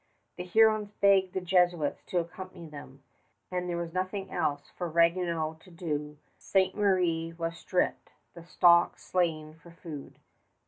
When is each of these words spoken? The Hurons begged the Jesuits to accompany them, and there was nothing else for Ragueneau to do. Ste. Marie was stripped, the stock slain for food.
The 0.37 0.45
Hurons 0.45 0.93
begged 0.93 1.35
the 1.35 1.41
Jesuits 1.41 2.01
to 2.07 2.17
accompany 2.17 2.67
them, 2.67 3.03
and 3.51 3.69
there 3.69 3.77
was 3.77 3.93
nothing 3.93 4.31
else 4.31 4.67
for 4.75 4.89
Ragueneau 4.89 5.57
to 5.59 5.69
do. 5.69 6.17
Ste. 6.39 6.73
Marie 6.73 7.33
was 7.37 7.55
stripped, 7.59 8.09
the 8.33 8.43
stock 8.43 8.97
slain 8.97 9.53
for 9.53 9.69
food. 9.69 10.17